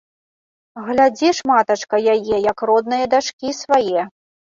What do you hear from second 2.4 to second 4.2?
як роднае дачкі свае!